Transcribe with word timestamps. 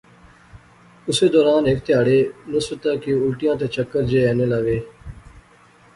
اسے 1.09 1.27
دوران 1.33 1.63
ہیک 1.69 1.79
تہاڑے 1.87 2.17
نصرتا 2.51 2.91
کی 3.01 3.11
الٹیاں 3.21 3.55
تے 3.59 3.67
چکر 3.75 4.01
جئے 4.09 4.21
اینے 4.27 4.45
لاغے 4.51 4.77